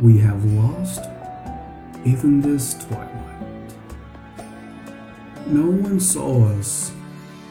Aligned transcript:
we 0.00 0.16
have 0.16 0.42
lost 0.52 1.04
even 2.06 2.40
this 2.40 2.72
twilight. 2.86 3.74
No 5.46 5.66
one 5.66 6.00
saw 6.00 6.48
us 6.58 6.92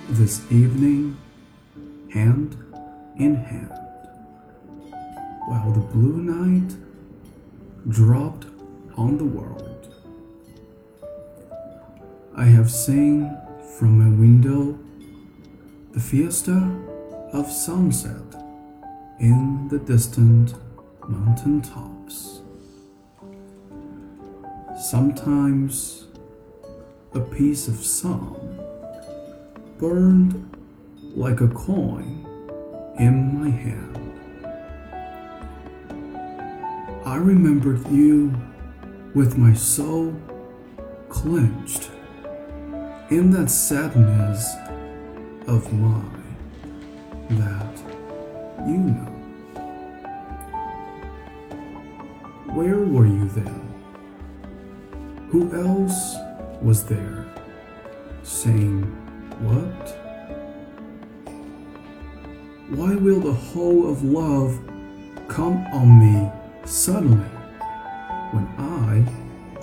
this 0.09 0.51
evening 0.51 1.15
hand 2.11 2.57
in 3.17 3.35
hand, 3.35 3.71
while 5.47 5.71
the 5.71 5.79
blue 5.79 6.17
night 6.17 6.75
dropped 7.87 8.47
on 8.97 9.17
the 9.17 9.25
world. 9.25 9.93
I 12.35 12.45
have 12.45 12.71
seen 12.71 13.37
from 13.77 13.99
my 13.99 14.09
window 14.19 14.79
the 15.91 15.99
fiesta 15.99 16.57
of 17.31 17.51
sunset 17.51 18.15
in 19.19 19.67
the 19.67 19.77
distant 19.77 20.55
mountain 21.07 21.61
Sometimes 24.77 26.07
a 27.13 27.19
piece 27.19 27.67
of 27.67 27.75
sun 27.75 28.59
burned 29.77 30.55
like 31.15 31.41
a 31.41 31.47
coin 31.47 32.25
in 32.99 33.39
my 33.39 33.49
hand. 33.49 33.95
I 37.05 37.15
remembered 37.15 37.87
you 37.89 38.33
with 39.15 39.37
my 39.37 39.53
soul 39.53 40.13
clenched 41.09 41.89
in 43.09 43.31
that 43.31 43.49
sadness 43.49 44.55
of 45.47 45.73
mine 45.73 46.37
that 47.31 47.77
you 48.67 48.77
know. 48.77 49.08
Where 52.53 52.79
were 52.79 53.05
you 53.05 53.29
then? 53.29 53.69
Who 55.29 55.53
else 55.55 56.15
was 56.63 56.83
there 56.83 57.27
saying 58.23 58.81
what? 59.41 59.95
Why 62.69 62.95
will 62.95 63.19
the 63.19 63.33
whole 63.33 63.87
of 63.87 64.03
love 64.03 64.59
come 65.27 65.57
on 65.71 65.99
me 65.99 66.31
suddenly 66.65 67.29
when 68.31 68.47
I 68.57 69.05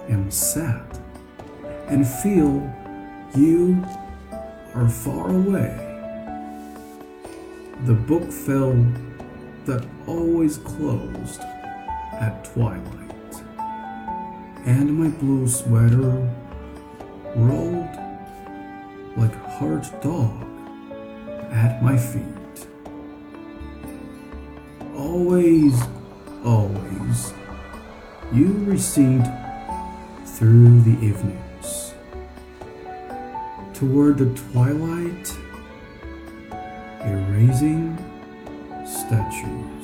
am 0.09 0.31
sad 0.31 0.87
and 1.89 2.07
feel 2.07 2.73
you 3.35 3.85
are 4.75 4.89
far 4.89 5.31
away? 5.31 5.83
The 7.85 7.95
book 7.95 8.31
fell 8.31 8.75
that 9.65 9.85
always 10.07 10.59
closed 10.59 11.43
at 12.21 12.45
twilight, 12.45 13.43
and 14.65 14.95
my 14.95 15.09
blue 15.19 15.47
sweater 15.49 16.29
rolled 17.35 17.97
like 19.17 19.35
a 19.35 19.51
hard 19.59 19.85
dog 20.01 20.45
at 21.51 21.83
my 21.83 21.97
feet. 21.97 22.67
Always, 24.97 25.81
always, 26.45 27.33
you 28.33 28.55
recede 28.67 29.25
through 30.25 30.81
the 30.83 30.97
evenings 31.05 31.93
toward 33.75 34.17
the 34.17 34.27
twilight, 34.53 35.37
erasing 37.05 37.97
statues. 38.87 39.76